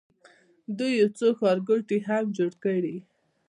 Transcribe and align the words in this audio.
دوی 0.77 0.91
یو 1.01 1.09
څو 1.17 1.27
ښارګوټي 1.39 1.97
هم 2.07 2.23
جوړ 2.37 2.51
کړي. 2.63 2.95